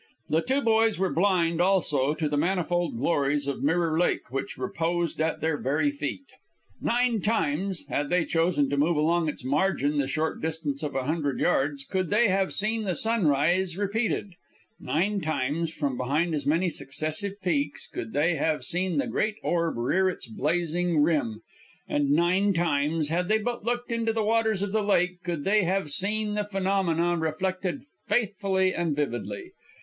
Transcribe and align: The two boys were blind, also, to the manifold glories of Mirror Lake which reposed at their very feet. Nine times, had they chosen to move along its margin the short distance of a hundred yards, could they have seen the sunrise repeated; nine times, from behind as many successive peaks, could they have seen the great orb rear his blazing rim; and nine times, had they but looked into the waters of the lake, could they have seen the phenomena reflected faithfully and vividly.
The 0.29 0.41
two 0.41 0.63
boys 0.63 0.97
were 0.97 1.13
blind, 1.13 1.61
also, 1.61 2.15
to 2.15 2.27
the 2.27 2.35
manifold 2.35 2.97
glories 2.97 3.45
of 3.45 3.61
Mirror 3.61 3.99
Lake 3.99 4.31
which 4.31 4.57
reposed 4.57 5.21
at 5.21 5.41
their 5.41 5.57
very 5.57 5.91
feet. 5.91 6.25
Nine 6.81 7.21
times, 7.21 7.85
had 7.87 8.09
they 8.09 8.25
chosen 8.25 8.67
to 8.71 8.77
move 8.77 8.97
along 8.97 9.29
its 9.29 9.45
margin 9.45 9.99
the 9.99 10.07
short 10.07 10.41
distance 10.41 10.81
of 10.81 10.95
a 10.95 11.03
hundred 11.03 11.39
yards, 11.39 11.85
could 11.85 12.09
they 12.09 12.29
have 12.29 12.51
seen 12.51 12.81
the 12.83 12.95
sunrise 12.95 13.77
repeated; 13.77 14.33
nine 14.79 15.21
times, 15.21 15.71
from 15.71 15.97
behind 15.97 16.33
as 16.33 16.47
many 16.47 16.71
successive 16.71 17.39
peaks, 17.39 17.85
could 17.85 18.11
they 18.11 18.33
have 18.37 18.63
seen 18.63 18.97
the 18.97 19.05
great 19.05 19.35
orb 19.43 19.77
rear 19.77 20.09
his 20.09 20.25
blazing 20.25 20.99
rim; 21.03 21.43
and 21.87 22.09
nine 22.09 22.53
times, 22.53 23.09
had 23.09 23.27
they 23.27 23.37
but 23.37 23.63
looked 23.63 23.91
into 23.91 24.11
the 24.11 24.23
waters 24.23 24.63
of 24.63 24.71
the 24.71 24.81
lake, 24.81 25.21
could 25.21 25.43
they 25.43 25.61
have 25.63 25.91
seen 25.91 26.33
the 26.33 26.43
phenomena 26.43 27.15
reflected 27.15 27.83
faithfully 28.07 28.73
and 28.73 28.95
vividly. 28.95 29.51